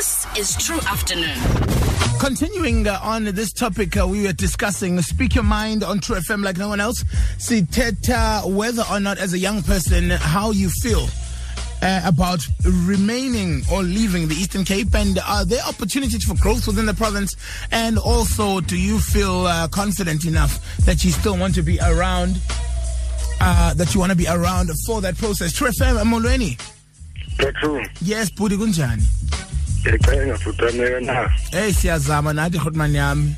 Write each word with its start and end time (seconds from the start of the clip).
This 0.00 0.26
is 0.38 0.56
Tru 0.56 0.78
Afternoon. 0.86 1.36
Continuing 2.18 2.88
uh, 2.88 2.98
on 3.02 3.24
this 3.24 3.52
topic, 3.52 3.98
uh, 3.98 4.08
we 4.08 4.22
were 4.22 4.32
discussing 4.32 4.98
Speak 5.02 5.34
Your 5.34 5.44
Mind 5.44 5.84
on 5.84 6.00
Tru 6.00 6.16
FM 6.16 6.42
like 6.42 6.56
no 6.56 6.68
one 6.68 6.80
else. 6.80 7.04
See, 7.36 7.66
Teta, 7.66 8.40
whether 8.46 8.82
or 8.90 8.98
not 8.98 9.18
as 9.18 9.34
a 9.34 9.38
young 9.38 9.62
person, 9.62 10.08
how 10.08 10.52
you 10.52 10.70
feel 10.70 11.06
uh, 11.82 12.00
about 12.06 12.40
remaining 12.64 13.60
or 13.70 13.82
leaving 13.82 14.26
the 14.26 14.34
Eastern 14.36 14.64
Cape 14.64 14.94
and 14.94 15.18
are 15.18 15.44
there 15.44 15.62
opportunities 15.68 16.24
for 16.24 16.34
growth 16.36 16.66
within 16.66 16.86
the 16.86 16.94
province? 16.94 17.36
And 17.70 17.98
also, 17.98 18.60
do 18.60 18.78
you 18.78 19.00
feel 19.00 19.44
uh, 19.44 19.68
confident 19.68 20.24
enough 20.24 20.64
that 20.86 21.04
you 21.04 21.10
still 21.10 21.36
want 21.36 21.54
to 21.56 21.62
be 21.62 21.78
around, 21.78 22.40
uh, 23.42 23.74
that 23.74 23.92
you 23.92 24.00
want 24.00 24.12
to 24.12 24.16
be 24.16 24.28
around 24.28 24.70
for 24.86 25.02
that 25.02 25.18
process? 25.18 25.52
Tru 25.52 25.68
FM, 25.68 26.02
Molweni. 26.10 26.58
Petru, 27.36 27.84
Yes, 28.00 28.30
Budi 28.30 28.56
kunjani? 28.56 29.02
Ngicela 29.80 30.26
ngafutane 30.26 31.00
na. 31.00 31.30
Hey, 31.50 31.72
siyazama 31.72 32.32
nathi 32.32 32.58
hotman 32.58 32.94
yami. 32.94 33.34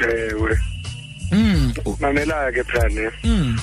Ewe. 0.00 0.58
Mm. 1.32 1.74
Mamela 2.00 2.52
ke 2.52 2.62
plane. 2.64 3.10
Mm. 3.24 3.58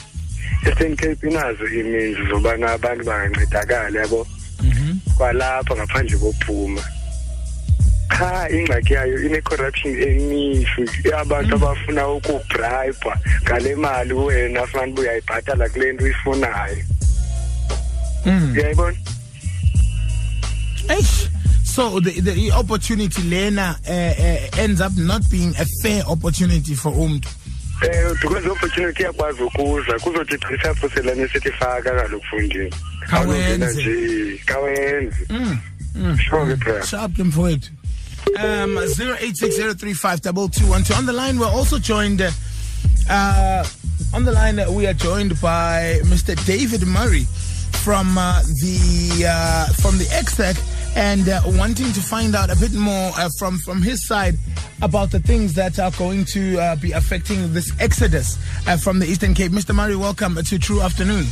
Eastern 0.66 0.96
Cape 0.96 1.28
inazo 1.28 1.68
imeans 1.68 2.18
zobana 2.30 2.72
abantu 2.72 3.04
bangancedakala 3.04 4.00
yabo. 4.00 4.28
Mhm. 4.64 5.00
Kwalapha 5.18 5.76
ngaphandle 5.76 6.18
kophuma. 6.18 6.82
Cha 8.18 8.50
ingxaki 8.50 8.94
yayo 8.94 9.26
ine 9.26 9.42
corruption 9.42 9.94
emihle 9.96 11.14
abantu 11.18 11.56
abafuna 11.56 12.08
ukubribe 12.08 13.12
ngale 13.44 13.76
mali 13.76 14.14
wena 14.14 14.68
fanele 14.68 15.02
uyayibhatala 15.02 15.70
kule 15.70 15.94
nto 15.94 16.04
uyifunayo. 16.04 16.84
Mm. 18.26 18.54
Uyayibona? 18.54 18.98
Eish. 20.90 21.30
So 21.74 22.00
the, 22.00 22.20
the 22.20 22.52
opportunity 22.52 23.24
lena 23.24 23.76
uh, 23.90 23.92
uh, 23.92 24.62
ends 24.62 24.80
up 24.80 24.92
not 24.96 25.28
being 25.32 25.56
a 25.58 25.66
fair 25.82 26.04
opportunity 26.08 26.76
for 26.76 26.92
umuntu. 26.92 27.26
Eh 27.82 28.14
because 28.22 28.46
opportunity 28.46 29.04
yakwazi 29.04 29.42
ukuza 29.42 30.00
kuzothi 30.00 30.38
xa 30.38 30.58
saphuselane 30.64 31.28
sithi 31.28 31.52
faka 31.52 31.92
kaloku 31.92 32.26
fundini. 32.26 32.74
Kawenze. 33.10 34.40
Kawenze. 34.46 35.26
Mm. 35.30 35.60
Mm. 35.96 36.18
Sure 36.20 36.58
ke. 36.58 36.84
Sharp 36.86 37.18
for 37.34 37.50
it. 37.50 37.72
Um, 38.38 38.78
0860352212. 38.78 40.96
On 40.96 41.06
the 41.08 41.14
line, 41.14 41.40
we're 41.40 41.48
also 41.48 41.80
joined. 41.80 42.22
Uh, 42.22 42.30
uh, 43.10 43.66
on 44.14 44.26
the 44.26 44.32
line, 44.32 44.62
we 44.76 44.86
are 44.86 44.94
joined 44.94 45.42
by 45.42 46.00
Mr. 46.04 46.36
David 46.46 46.86
Murray 46.86 47.26
from 47.84 48.18
uh, 48.18 48.42
the 48.62 49.26
uh, 49.28 49.66
from 49.74 49.98
the 49.98 50.06
ECSECC, 50.06 50.96
and 50.96 51.28
uh, 51.28 51.42
wanting 51.60 51.92
to 51.92 52.00
find 52.00 52.34
out 52.34 52.50
a 52.50 52.56
bit 52.56 52.72
more 52.72 53.12
uh, 53.18 53.28
from 53.38 53.58
from 53.60 53.82
his 53.82 54.08
side 54.08 54.36
about 54.82 55.12
the 55.12 55.20
things 55.20 55.54
that 55.54 55.78
are 55.80 55.92
going 55.92 56.24
to 56.24 56.58
uh, 56.60 56.78
be 56.78 56.94
affecting 56.94 57.52
this 57.52 57.70
exodus 57.82 58.38
uh, 58.68 58.78
from 58.78 59.00
the 59.00 59.06
Eastern 59.06 59.34
Cape. 59.34 59.52
Mr. 59.52 59.76
Murray, 59.76 59.98
welcome 59.98 60.36
to 60.36 60.60
Tru 60.60 60.82
Afternoon. 60.82 61.26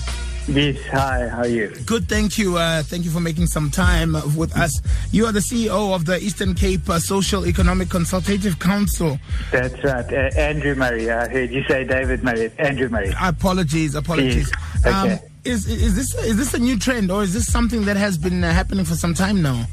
Yes, 0.48 0.78
hi, 0.88 1.30
how 1.30 1.40
are 1.40 1.48
you? 1.48 1.70
Good, 1.86 2.10
thank 2.10 2.38
you. 2.38 2.58
Uh, 2.58 2.84
thank 2.84 3.06
you 3.06 3.12
for 3.12 3.22
making 3.22 3.46
some 3.46 3.70
time 3.72 4.14
with 4.36 4.54
us. 4.58 4.82
You 5.12 5.28
are 5.28 5.32
the 5.32 5.40
CEO 5.40 5.96
of 5.96 6.06
the 6.06 6.20
Eastern 6.20 6.54
Cape 6.54 6.90
uh, 6.90 7.00
Social 7.00 7.46
Economic 7.48 7.90
Consultative 7.90 8.60
Council. 8.60 9.20
That's 9.52 9.82
right, 9.84 10.06
uh, 10.12 10.38
Andrew 10.38 10.76
Murray. 10.76 11.10
I 11.10 11.30
heard 11.30 11.52
you 11.52 11.64
say 11.64 11.86
David 11.86 12.24
Murray. 12.24 12.52
Andrew 12.58 12.90
Murray. 12.90 13.14
Apologies, 13.22 13.96
apologies. 13.96 14.52
Yes, 14.84 14.86
okay. 14.86 15.14
Um, 15.14 15.31
is 15.44 15.68
is 15.68 15.96
this 15.96 16.16
is 16.26 16.38
this 16.38 16.54
a 16.54 16.60
new 16.60 16.78
trend 16.78 17.12
or 17.12 17.24
is 17.24 17.34
this 17.34 17.52
something 17.52 17.86
that 17.86 17.98
has 17.98 18.18
been 18.18 18.44
uh, 18.44 18.52
happening 18.52 18.86
for 18.86 18.96
some 18.96 19.14
time 19.14 19.42
now? 19.42 19.66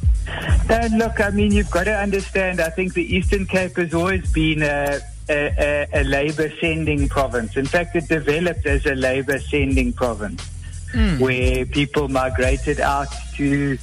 Uh, 0.69 0.89
look, 0.97 1.21
I 1.21 1.31
mean, 1.31 1.53
you've 1.53 1.71
got 1.71 1.85
to 1.85 1.97
understand, 1.97 2.61
I 2.61 2.69
think 2.69 2.93
the 2.93 3.17
Eastern 3.17 3.47
Cape 3.47 3.77
has 3.77 3.95
always 3.95 4.31
been 4.31 4.63
a, 4.63 5.01
a, 5.31 5.89
a, 5.95 6.01
a 6.01 6.05
labour 6.05 6.53
sending 6.61 7.09
province. 7.09 7.57
In 7.57 7.65
fact, 7.65 7.97
it 7.97 8.09
developed 8.09 8.67
as 8.67 8.85
a 8.85 8.95
labour 8.95 9.39
sending 9.39 9.95
province 9.95 10.47
where 11.19 11.65
people 11.67 12.09
migrated 12.09 12.81
out 12.81 13.09
to 13.37 13.79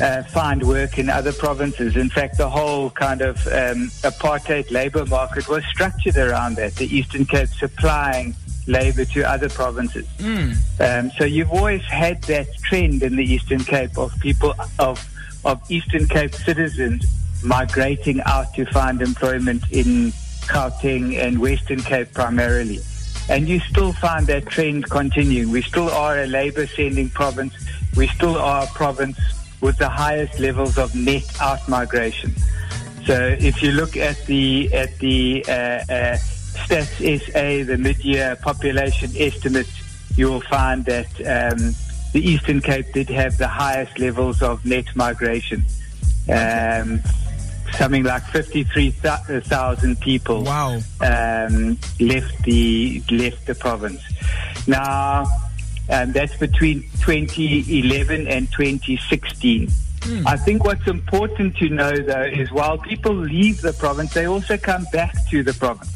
uh, 0.00 0.22
find 0.24 0.62
work 0.66 0.98
in 0.98 1.08
other 1.08 1.32
provinces. 1.32 1.96
In 1.96 2.08
fact, 2.10 2.38
the 2.38 2.48
whole 2.48 2.90
kind 2.90 3.20
of 3.20 3.36
um, 3.46 3.90
apartheid 4.02 4.70
labour 4.70 5.06
market 5.06 5.48
was 5.48 5.64
structured 5.66 6.16
around 6.16 6.56
that, 6.56 6.74
the 6.76 6.86
Eastern 6.86 7.24
Cape 7.24 7.48
supplying 7.48 8.34
labour 8.66 9.04
to 9.04 9.22
other 9.22 9.48
provinces. 9.48 10.06
Um, 10.80 11.10
so 11.18 11.24
you've 11.24 11.52
always 11.52 11.82
had 11.84 12.22
that 12.24 12.52
trend 12.62 13.02
in 13.02 13.16
the 13.16 13.24
Eastern 13.24 13.60
Cape 13.60 13.96
of 13.98 14.18
people 14.20 14.54
of 14.78 15.06
of 15.44 15.60
Eastern 15.70 16.06
Cape 16.08 16.34
citizens 16.34 17.04
migrating 17.44 18.22
out 18.22 18.54
to 18.54 18.64
find 18.66 19.02
employment 19.02 19.62
in 19.70 20.10
Gauteng 20.46 21.18
and 21.18 21.38
Western 21.38 21.80
Cape 21.80 22.14
primarily. 22.14 22.80
And 23.28 23.46
you 23.48 23.60
still 23.60 23.92
find 23.92 24.26
that 24.26 24.46
trend 24.46 24.88
continuing. 24.88 25.50
We 25.50 25.60
still 25.62 25.90
are 25.90 26.20
a 26.20 26.26
labour 26.26 26.66
sending 26.66 27.10
province. 27.10 27.54
We 27.94 28.06
still 28.08 28.36
are 28.38 28.64
a 28.64 28.66
province 28.68 29.18
with 29.64 29.78
the 29.78 29.88
highest 29.88 30.38
levels 30.38 30.76
of 30.76 30.94
net 30.94 31.24
out 31.40 31.66
migration. 31.70 32.30
So 33.06 33.34
if 33.40 33.62
you 33.62 33.72
look 33.72 33.96
at 33.96 34.18
the 34.26 34.72
at 34.74 34.98
the 34.98 35.42
uh, 35.48 35.52
uh, 35.52 36.16
Stats 36.66 36.96
SA, 37.22 37.64
the 37.64 37.78
mid-year 37.78 38.36
population 38.42 39.10
estimates, 39.18 39.72
you 40.18 40.26
will 40.30 40.42
find 40.42 40.84
that 40.84 41.08
um, 41.20 41.74
the 42.12 42.20
Eastern 42.20 42.60
Cape 42.60 42.92
did 42.92 43.08
have 43.08 43.38
the 43.38 43.48
highest 43.48 43.98
levels 43.98 44.42
of 44.42 44.64
net 44.66 44.84
migration. 44.94 45.64
Um, 46.30 47.00
something 47.72 48.04
like 48.04 48.22
53,000 48.24 49.98
people 50.00 50.44
Wow. 50.44 50.80
um, 51.00 51.78
left 52.00 52.42
the 52.44 53.02
left 53.10 53.46
the 53.46 53.54
province. 53.54 54.02
Now, 54.66 55.26
um, 55.90 56.12
that's 56.12 56.36
between 56.36 56.82
2011 57.00 58.26
and 58.26 58.50
2016. 58.52 59.70
I 60.26 60.36
think 60.36 60.64
what's 60.64 60.86
important 60.86 61.56
to 61.56 61.68
know, 61.70 61.92
though, 61.92 62.22
is 62.22 62.52
while 62.52 62.76
people 62.76 63.14
leave 63.14 63.62
the 63.62 63.72
province, 63.72 64.12
they 64.12 64.26
also 64.26 64.58
come 64.58 64.84
back 64.92 65.14
to 65.30 65.42
the 65.42 65.54
province. 65.54 65.90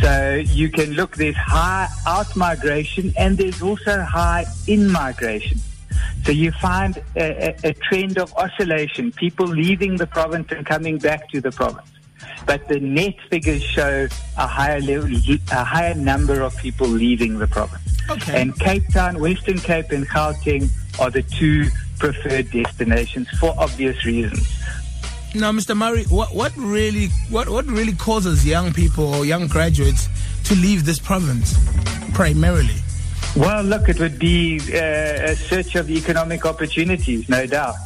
So 0.00 0.42
you 0.44 0.68
can 0.68 0.92
look, 0.92 1.16
there's 1.16 1.36
high 1.36 1.88
out 2.06 2.34
migration 2.36 3.12
and 3.16 3.36
there's 3.36 3.62
also 3.62 4.00
high 4.00 4.46
in 4.66 4.90
migration. 4.90 5.58
So 6.24 6.32
you 6.32 6.52
find 6.52 6.96
a, 7.16 7.48
a, 7.64 7.70
a 7.70 7.72
trend 7.74 8.18
of 8.18 8.32
oscillation, 8.34 9.12
people 9.12 9.46
leaving 9.46 9.96
the 9.96 10.06
province 10.06 10.50
and 10.50 10.64
coming 10.64 10.98
back 10.98 11.28
to 11.30 11.40
the 11.40 11.50
province. 11.50 11.88
But 12.46 12.68
the 12.68 12.80
net 12.80 13.14
figures 13.28 13.62
show 13.62 14.08
a 14.38 14.46
higher 14.46 14.80
level, 14.80 15.10
a 15.50 15.64
higher 15.64 15.94
number 15.94 16.42
of 16.42 16.56
people 16.58 16.86
leaving 16.86 17.38
the 17.38 17.46
province. 17.48 17.81
Okay. 18.10 18.40
And 18.40 18.58
Cape 18.58 18.86
Town, 18.92 19.18
Western 19.20 19.58
Cape, 19.58 19.90
and 19.90 20.08
Gauteng 20.08 20.68
are 21.00 21.10
the 21.10 21.22
two 21.22 21.68
preferred 21.98 22.50
destinations 22.50 23.28
for 23.38 23.54
obvious 23.58 24.04
reasons. 24.04 24.46
Now, 25.34 25.50
Mr. 25.50 25.74
Murray, 25.74 26.04
what 26.04 26.34
what 26.34 26.54
really 26.56 27.08
what 27.30 27.48
what 27.48 27.66
really 27.66 27.94
causes 27.94 28.46
young 28.46 28.72
people 28.72 29.14
or 29.14 29.24
young 29.24 29.46
graduates 29.46 30.08
to 30.44 30.54
leave 30.54 30.84
this 30.84 30.98
province 30.98 31.56
primarily? 32.12 32.76
Well, 33.34 33.62
look, 33.62 33.88
it 33.88 33.98
would 33.98 34.18
be 34.18 34.60
uh, 34.74 35.32
a 35.32 35.34
search 35.34 35.74
of 35.74 35.88
economic 35.88 36.44
opportunities, 36.44 37.30
no 37.30 37.46
doubt, 37.46 37.76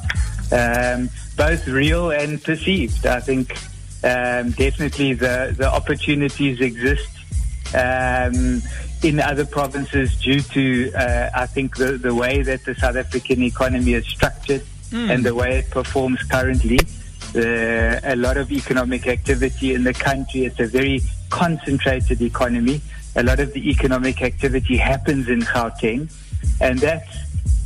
um, 0.51 1.09
both 1.37 1.69
real 1.69 2.11
and 2.11 2.43
perceived. 2.43 3.07
I 3.07 3.21
think 3.21 3.53
um, 4.03 4.51
definitely 4.51 5.13
the, 5.13 5.55
the 5.57 5.73
opportunities 5.73 6.61
exist 6.61 7.11
um, 7.75 8.61
in 9.03 9.21
other 9.21 9.45
provinces 9.47 10.17
due 10.21 10.41
to, 10.41 10.93
uh, 10.95 11.31
I 11.35 11.47
think, 11.47 11.77
the, 11.77 11.99
the 11.99 12.15
way 12.15 12.43
that 12.43 12.65
the 12.65 12.75
South 12.75 12.97
African 12.97 13.43
economy 13.43 13.95
is 13.95 14.07
structured 14.07 14.63
and 14.93 15.25
the 15.25 15.35
way 15.35 15.59
it 15.59 15.71
performs 15.71 16.23
currently. 16.23 16.79
Uh, 17.35 18.01
a 18.05 18.17
lot 18.17 18.37
of 18.37 18.51
economic 18.51 19.07
activity 19.07 19.75
in 19.75 19.85
the 19.85 19.93
country. 19.93 20.45
It's 20.47 20.61
a 20.61 20.67
very 20.67 21.01
concentrated 21.29 22.23
economy. 22.23 22.81
A 23.17 23.23
lot 23.23 23.41
of 23.41 23.53
the 23.53 23.69
economic 23.69 24.23
activity 24.23 24.77
happens 24.77 25.29
in 25.29 25.41
Gauteng, 25.41 26.09
and 26.61 26.79
that's 26.79 27.17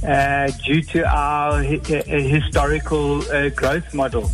uh, 0.02 0.50
due 0.64 0.82
to 0.82 1.04
our 1.06 1.62
hi- 1.62 1.78
historical 2.38 3.20
uh, 3.30 3.50
growth 3.50 3.92
model, 3.94 4.30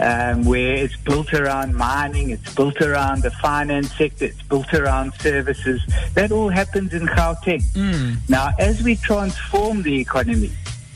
um, 0.00 0.44
where 0.44 0.74
it's 0.74 0.96
built 0.96 1.32
around 1.34 1.74
mining, 1.74 2.30
it's 2.30 2.54
built 2.54 2.80
around 2.82 3.22
the 3.22 3.30
finance 3.30 3.92
sector, 3.96 4.26
it's 4.26 4.42
built 4.42 4.72
around 4.74 5.14
services. 5.14 5.80
That 6.14 6.32
all 6.32 6.48
happens 6.48 6.92
in 6.92 7.06
Gauteng. 7.06 7.62
Now, 8.28 8.50
as 8.58 8.82
we 8.82 8.96
transform 8.96 9.82
the 9.82 10.00
economy, 10.00 10.52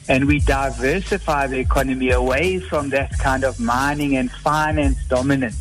and 0.09 0.27
we 0.27 0.41
diversify 0.41 1.47
the 1.47 1.59
economy 1.59 2.11
away 2.11 2.59
from 2.59 2.89
that 2.91 3.17
kind 3.19 3.45
of 3.45 3.61
mining 3.61 4.17
and 4.17 4.29
finance 4.31 4.99
dominance 5.09 5.57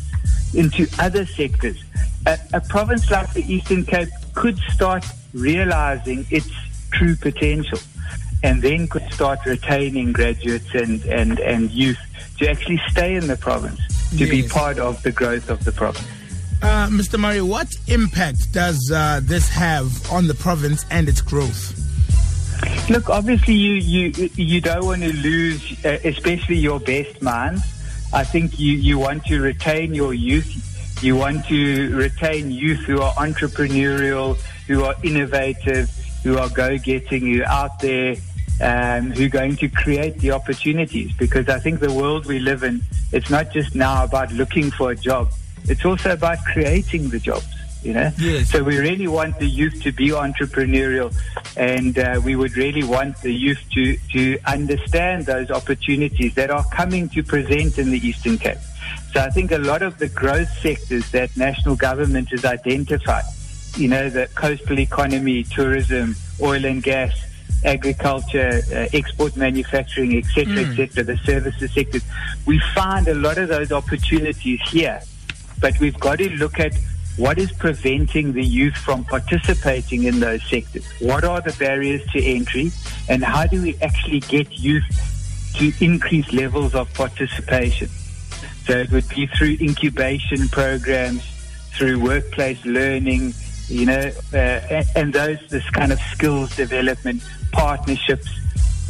into 0.54 0.88
other 0.98 1.24
sectors. 1.24 1.84
A, 2.26 2.36
a 2.54 2.60
province 2.60 3.10
like 3.12 3.32
the 3.32 3.44
Eastern 3.52 3.84
Cape 3.84 4.08
could 4.34 4.58
start 4.74 5.04
realizing 5.32 6.26
its 6.30 6.50
true 6.90 7.14
potential. 7.14 7.78
and 8.42 8.62
then 8.62 8.88
could 8.88 9.06
start 9.12 9.38
retaining 9.46 10.12
graduates 10.12 10.74
and, 10.74 11.04
and, 11.04 11.38
and 11.40 11.70
youth 11.70 11.98
to 12.40 12.50
actually 12.50 12.80
stay 12.88 13.14
in 13.14 13.26
the 13.26 13.36
province, 13.36 13.78
to 14.10 14.24
yes. 14.24 14.30
be 14.30 14.48
part 14.48 14.78
of 14.78 15.02
the 15.02 15.12
growth 15.12 15.50
of 15.50 15.64
the 15.64 15.72
province. 15.72 16.06
Uh, 16.62 16.88
Mr. 16.88 17.18
Murray, 17.18 17.40
what 17.40 17.74
impact 17.86 18.52
does 18.52 18.90
uh, 18.92 19.20
this 19.22 19.48
have 19.48 20.10
on 20.10 20.26
the 20.26 20.34
province 20.34 20.84
and 20.90 21.08
its 21.08 21.20
growth? 21.20 21.76
Look, 22.90 23.08
obviously, 23.08 23.54
you 23.54 23.74
you 23.74 24.30
you 24.34 24.60
don't 24.60 24.84
want 24.84 25.02
to 25.02 25.12
lose, 25.12 25.84
uh, 25.84 25.98
especially 26.04 26.56
your 26.56 26.80
best 26.80 27.22
minds. 27.22 27.62
I 28.12 28.24
think 28.24 28.58
you 28.58 28.72
you 28.72 28.98
want 28.98 29.24
to 29.26 29.40
retain 29.40 29.94
your 29.94 30.12
youth. 30.12 30.66
You 31.02 31.16
want 31.16 31.46
to 31.46 31.96
retain 31.96 32.50
youth 32.50 32.80
who 32.80 33.00
are 33.00 33.14
entrepreneurial, 33.14 34.36
who 34.66 34.84
are 34.84 34.94
innovative, 35.02 35.88
who 36.22 36.36
are 36.36 36.50
go-getting, 36.50 37.32
who 37.32 37.42
are 37.42 37.48
out 37.48 37.80
there, 37.80 38.16
um, 38.60 39.10
who 39.12 39.26
are 39.26 39.28
going 39.28 39.56
to 39.56 39.68
create 39.68 40.18
the 40.18 40.32
opportunities. 40.32 41.12
Because 41.16 41.48
I 41.48 41.58
think 41.58 41.80
the 41.80 41.92
world 41.92 42.26
we 42.26 42.38
live 42.38 42.62
in, 42.62 42.82
it's 43.12 43.30
not 43.30 43.52
just 43.52 43.74
now 43.74 44.04
about 44.04 44.32
looking 44.32 44.70
for 44.70 44.90
a 44.90 44.96
job. 44.96 45.30
It's 45.64 45.84
also 45.84 46.12
about 46.12 46.38
creating 46.44 47.10
the 47.10 47.18
jobs 47.18 47.46
you 47.82 47.94
know. 47.94 48.10
Yes. 48.18 48.50
So 48.50 48.62
we 48.62 48.78
really 48.78 49.08
want 49.08 49.38
the 49.38 49.46
youth 49.46 49.82
to 49.82 49.92
be 49.92 50.08
entrepreneurial, 50.08 51.14
and 51.56 51.98
uh, 51.98 52.20
we 52.24 52.36
would 52.36 52.56
really 52.56 52.84
want 52.84 53.20
the 53.22 53.32
youth 53.32 53.62
to 53.72 53.96
to 54.12 54.38
understand 54.46 55.26
those 55.26 55.50
opportunities 55.50 56.34
that 56.34 56.50
are 56.50 56.64
coming 56.72 57.08
to 57.10 57.22
present 57.22 57.78
in 57.78 57.90
the 57.90 58.06
Eastern 58.06 58.38
Cape. 58.38 58.58
So 59.12 59.20
I 59.20 59.30
think 59.30 59.50
a 59.50 59.58
lot 59.58 59.82
of 59.82 59.98
the 59.98 60.08
growth 60.08 60.50
sectors 60.58 61.10
that 61.10 61.36
national 61.36 61.76
government 61.76 62.30
has 62.30 62.44
identified, 62.44 63.24
you 63.76 63.88
know, 63.88 64.08
the 64.08 64.28
coastal 64.34 64.78
economy, 64.78 65.44
tourism, 65.44 66.16
oil 66.40 66.64
and 66.64 66.82
gas, 66.82 67.12
agriculture, 67.64 68.62
uh, 68.72 68.86
export 68.92 69.36
manufacturing, 69.36 70.16
etc., 70.16 70.44
mm. 70.44 70.78
etc., 70.78 71.04
the 71.04 71.16
services 71.18 71.72
sectors, 71.72 72.02
we 72.46 72.60
find 72.74 73.06
a 73.08 73.14
lot 73.14 73.38
of 73.38 73.48
those 73.48 73.72
opportunities 73.72 74.60
here. 74.68 75.00
But 75.60 75.78
we've 75.78 75.98
got 75.98 76.18
to 76.18 76.30
look 76.30 76.58
at 76.58 76.74
what 77.16 77.38
is 77.38 77.52
preventing 77.52 78.32
the 78.32 78.42
youth 78.42 78.74
from 78.74 79.04
participating 79.04 80.04
in 80.04 80.20
those 80.20 80.42
sectors? 80.44 80.86
What 81.00 81.22
are 81.22 81.40
the 81.40 81.52
barriers 81.58 82.02
to 82.12 82.24
entry? 82.24 82.70
And 83.08 83.22
how 83.22 83.46
do 83.46 83.60
we 83.60 83.76
actually 83.82 84.20
get 84.20 84.58
youth 84.58 84.84
to 85.56 85.72
increase 85.84 86.32
levels 86.32 86.74
of 86.74 86.92
participation? 86.94 87.88
So 88.64 88.78
it 88.78 88.90
would 88.90 89.08
be 89.08 89.26
through 89.26 89.58
incubation 89.60 90.48
programs, 90.48 91.22
through 91.76 92.00
workplace 92.00 92.64
learning, 92.64 93.34
you 93.70 93.86
know, 93.86 94.10
uh, 94.32 94.84
and 94.96 95.12
those, 95.12 95.38
this 95.48 95.68
kind 95.70 95.92
of 95.92 96.00
skills 96.12 96.54
development, 96.56 97.22
partnerships, 97.52 98.28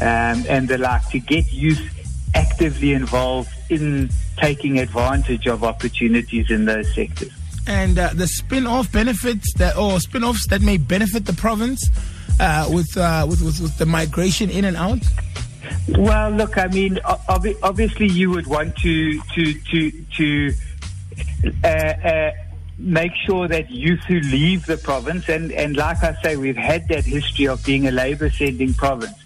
um, 0.01 0.45
and 0.49 0.69
the 0.69 0.79
like 0.79 1.07
to 1.11 1.19
get 1.21 1.53
youth 1.53 1.97
actively 2.35 2.93
involved 2.93 3.51
in 3.71 4.09
taking 4.37 4.79
advantage 4.79 5.47
of 5.47 5.63
opportunities 5.65 6.51
in 6.51 6.65
those 6.65 6.95
sectors 6.95 7.33
and 7.67 7.99
uh, 7.99 8.11
the 8.15 8.27
spin-off 8.27 8.91
benefits 8.91 9.53
that 9.55 9.77
or 9.77 10.01
spin-offs 10.01 10.47
that 10.49 10.61
may 10.61 10.77
benefit 10.77 11.27
the 11.27 11.33
province 11.33 11.89
uh, 12.41 12.69
with, 12.73 12.97
uh, 12.97 13.27
with, 13.29 13.43
with 13.43 13.61
with 13.61 13.77
the 13.79 13.87
migration 13.87 14.51
in 14.51 14.65
and 14.65 14.77
out? 14.77 15.01
Well, 15.97 16.31
look, 16.31 16.59
I 16.59 16.69
mean, 16.69 16.99
ob- 17.05 17.47
obviously, 17.63 18.09
you 18.09 18.31
would 18.31 18.47
want 18.47 18.77
to 18.79 19.21
to 19.21 19.55
to 19.55 19.91
to 20.17 20.55
uh, 21.63 21.69
uh, 21.69 22.31
make 22.81 23.13
sure 23.27 23.47
that 23.49 23.71
youth 23.71 24.01
who 24.09 24.21
leave 24.21 24.67
the 24.67 24.77
province, 24.77 25.29
and 25.29 25.53
and 25.53 25.77
like 25.77 26.03
I 26.03 26.17
say, 26.23 26.37
we've 26.37 26.57
had 26.57 26.89
that 26.89 27.05
history 27.05 27.47
of 27.47 27.65
being 27.65 27.87
a 27.87 27.91
labour-sending 27.91 28.75
province. 28.75 29.17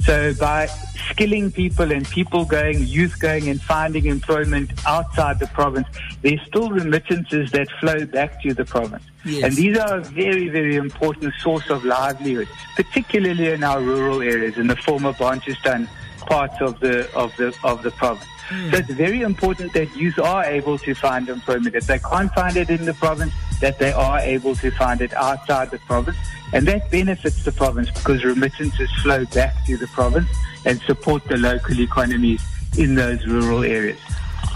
So 0.00 0.32
by 0.34 0.66
skilling 1.10 1.52
people 1.52 1.92
and 1.92 2.08
people 2.08 2.44
going, 2.44 2.84
youth 2.86 3.20
going 3.20 3.48
and 3.48 3.60
finding 3.60 4.06
employment 4.06 4.70
outside 4.86 5.38
the 5.38 5.46
province, 5.48 5.86
there's 6.22 6.40
still 6.46 6.70
remittances 6.70 7.50
that 7.52 7.68
flow 7.78 8.06
back 8.06 8.42
to 8.42 8.54
the 8.54 8.64
province. 8.64 9.04
Yes. 9.24 9.44
And 9.44 9.54
these 9.54 9.76
are 9.76 9.98
a 9.98 10.00
very, 10.00 10.48
very 10.48 10.76
important 10.76 11.34
source 11.34 11.68
of 11.68 11.84
livelihood, 11.84 12.48
particularly 12.74 13.48
in 13.48 13.62
our 13.62 13.80
rural 13.80 14.22
areas, 14.22 14.56
in 14.56 14.66
the 14.66 14.76
former 14.76 15.12
Bantustan 15.12 15.86
parts 16.20 16.60
of 16.60 16.80
the 16.80 17.12
of 17.14 17.36
the 17.36 17.56
of 17.64 17.82
the 17.82 17.90
province. 17.92 18.26
Mm. 18.48 18.70
So 18.70 18.76
it's 18.78 18.90
very 18.90 19.22
important 19.22 19.72
that 19.74 19.94
youth 19.96 20.18
are 20.18 20.44
able 20.44 20.78
to 20.78 20.94
find 20.94 21.28
employment. 21.28 21.74
If 21.74 21.86
they 21.86 21.98
can't 21.98 22.32
find 22.32 22.56
it 22.56 22.70
in 22.70 22.84
the 22.84 22.94
province, 22.94 23.32
that 23.60 23.78
they 23.78 23.92
are 23.92 24.18
able 24.18 24.54
to 24.56 24.70
find 24.72 25.00
it 25.00 25.12
outside 25.14 25.70
the 25.70 25.78
province. 25.78 26.16
And 26.52 26.66
that 26.66 26.90
benefits 26.90 27.44
the 27.44 27.52
province 27.52 27.90
because 27.90 28.24
remittances 28.24 28.90
flow 29.02 29.24
back 29.26 29.54
to 29.66 29.76
the 29.76 29.86
province 29.88 30.28
and 30.64 30.80
support 30.82 31.24
the 31.24 31.36
local 31.36 31.78
economies 31.80 32.42
in 32.76 32.96
those 32.96 33.24
rural 33.26 33.62
areas. 33.62 34.00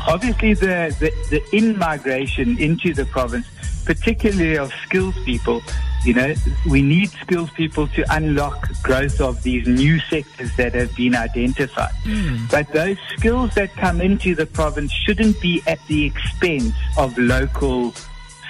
Obviously, 0.06 0.54
the, 0.54 0.94
the, 0.98 1.10
the 1.30 1.56
in-migration 1.56 2.58
into 2.58 2.92
the 2.92 3.04
province, 3.06 3.46
particularly 3.84 4.56
of 4.56 4.72
skilled 4.84 5.14
people, 5.24 5.62
you 6.04 6.14
know, 6.14 6.34
we 6.68 6.82
need 6.82 7.10
skilled 7.10 7.52
people 7.54 7.88
to 7.88 8.04
unlock 8.14 8.68
growth 8.82 9.20
of 9.20 9.42
these 9.42 9.66
new 9.66 9.98
sectors 10.00 10.54
that 10.56 10.74
have 10.74 10.94
been 10.94 11.14
identified. 11.14 11.94
Mm. 12.04 12.50
But 12.50 12.70
those 12.72 12.98
skills 13.16 13.54
that 13.54 13.74
come 13.74 14.00
into 14.00 14.34
the 14.34 14.46
province 14.46 14.92
shouldn't 14.92 15.40
be 15.40 15.62
at 15.66 15.78
the 15.86 16.04
expense 16.04 16.74
of 16.98 17.16
local 17.16 17.94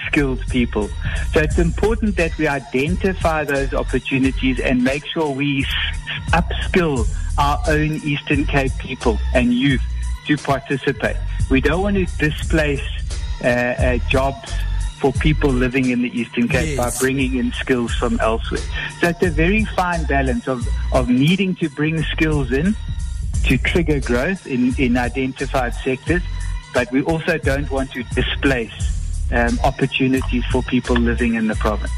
skilled 0.07 0.41
people. 0.49 0.89
So 1.33 1.41
it's 1.41 1.59
important 1.59 2.17
that 2.17 2.37
we 2.39 2.47
identify 2.47 3.45
those 3.45 3.73
opportunities 3.73 4.61
and 4.61 4.83
make 4.83 5.07
sure 5.07 5.31
we 5.31 5.65
upskill 6.33 7.09
our 7.39 7.61
own 7.69 7.93
Eastern 8.05 8.45
Cape 8.45 8.73
people 8.79 9.19
and 9.35 9.53
youth 9.53 9.83
to 10.27 10.37
participate. 10.37 11.17
We 11.51 11.61
don't 11.61 11.83
want 11.83 11.97
to 11.97 12.07
displace 12.19 12.83
uh, 13.43 13.47
uh, 13.47 13.99
jobs 14.09 14.53
for 15.01 15.13
people 15.13 15.51
living 15.51 15.91
in 15.91 16.03
the 16.03 16.19
Eastern 16.19 16.49
Cape 16.49 16.77
yes. 16.77 16.77
by 16.77 16.99
bringing 17.01 17.37
in 17.37 17.53
skills 17.53 17.95
from 17.95 18.19
elsewhere. 18.21 18.63
So 19.01 19.09
it's 19.09 19.23
a 19.23 19.31
very 19.31 19.65
fine 19.65 20.05
balance 20.05 20.49
of, 20.49 20.67
of 20.93 21.09
needing 21.09 21.55
to 21.57 21.69
bring 21.69 22.03
skills 22.05 22.53
in 22.53 22.75
to 23.45 23.59
trigger 23.59 24.01
growth 24.01 24.47
in, 24.47 24.75
in 24.79 24.97
identified 24.97 25.75
sectors, 25.75 26.23
but 26.73 26.91
we 26.91 27.03
also 27.03 27.39
don't 27.39 27.71
want 27.71 27.93
to 27.93 28.03
displace 28.15 28.95
um, 29.33 29.59
opportunities 29.65 30.45
for 30.47 30.63
people 30.63 30.97
living 30.97 31.35
in 31.35 31.47
the 31.47 31.55
province. 31.57 31.93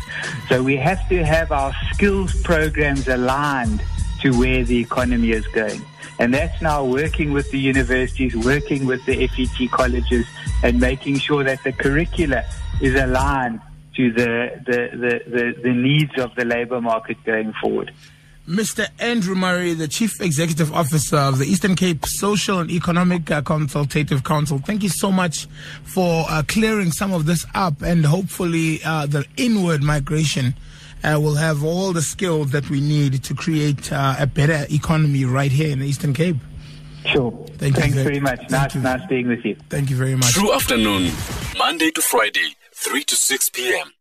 So 0.49 0.63
we 0.63 0.77
have 0.77 1.09
to 1.09 1.25
have 1.25 1.53
our 1.53 1.75
skills 1.93 2.41
programs 2.43 3.09
aligned 3.09 3.83
to 4.23 4.37
where 4.39 4.65
the 4.65 4.79
economy 4.79 5.31
is 5.31 5.47
going. 5.49 5.83
And 6.19 6.33
that's 6.33 6.61
now 6.63 6.85
working 6.85 7.33
with 7.33 7.51
the 7.51 7.59
universities, 7.59 8.35
working 8.35 8.87
with 8.87 9.05
the 9.07 9.27
FET 9.27 9.71
colleges, 9.71 10.27
and 10.63 10.81
making 10.81 11.19
sure 11.19 11.45
that 11.45 11.63
the 11.63 11.73
curricula 11.73 12.45
is 12.81 12.95
aligned 12.95 13.61
to 13.97 14.13
the, 14.13 14.61
the, 14.65 14.97
the, 14.97 15.31
the, 15.31 15.63
the 15.63 15.73
needs 15.73 16.19
of 16.19 16.35
the 16.35 16.45
labor 16.45 16.81
market 16.81 17.23
going 17.25 17.53
forward. 17.55 17.93
Mr. 18.49 18.87
Andrew 19.01 19.35
Murray, 19.35 19.75
the 19.75 19.89
Chief 19.89 20.21
Executive 20.21 20.73
Officer 20.73 21.17
of 21.17 21.39
the 21.39 21.47
Eastern 21.47 21.75
Cape 21.75 22.07
Social 22.07 22.61
and 22.61 22.71
Economic 22.71 23.29
uh, 23.29 23.43
Consultative 23.43 24.23
Council, 24.23 24.59
thank 24.65 24.85
you 24.85 24.89
so 24.89 25.11
much 25.11 25.47
for 25.83 26.25
uh, 26.29 26.45
clearing 26.47 26.93
some 26.93 27.13
of 27.13 27.27
this 27.27 27.45
up 27.57 27.83
and 27.83 28.07
hopefully 28.07 28.79
uh, 28.85 29.05
the 29.07 29.25
inward 29.37 29.83
migration 29.83 30.55
uh, 31.05 31.21
will 31.21 31.35
have 31.35 31.65
all 31.65 31.93
the 31.93 32.03
skills 32.03 32.51
that 32.51 32.69
we 32.71 32.81
need 32.81 33.23
to 33.25 33.35
create 33.35 33.93
uh, 33.93 34.17
a 34.19 34.27
better 34.27 34.67
economy 34.71 35.25
right 35.25 35.53
here 35.53 35.71
in 35.71 35.81
the 35.81 35.87
Eastern 35.87 36.15
Cape. 36.15 36.37
Sure. 37.07 37.31
Thank 37.59 37.77
Thanks 37.77 37.95
very, 37.95 38.19
very 38.19 38.21
much. 38.21 38.51
Nice, 38.51 38.75
you. 38.75 38.81
nice 38.81 39.07
being 39.07 39.29
with 39.29 39.45
you. 39.45 39.57
Thank 39.71 39.91
you 39.91 39.97
very 39.97 40.17
much. 40.17 40.33
Tru 40.33 40.53
afternoon, 40.53 41.13
Monday 41.57 41.91
to 41.93 42.01
Friday, 42.03 42.57
3 42.75 43.05
to 43.05 43.15
6 43.15 43.51
p.m. 43.51 43.93